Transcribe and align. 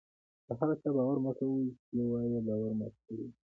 په 0.45 0.51
هغه 0.59 0.73
چا 0.81 0.89
باور 0.95 1.17
مه 1.25 1.31
کوئ! 1.37 1.67
چي 1.85 1.93
یو 1.97 2.07
وار 2.11 2.29
ئې 2.35 2.39
باور 2.47 2.71
مات 2.79 2.93
کړى 3.03 3.21
يي. 3.25 3.29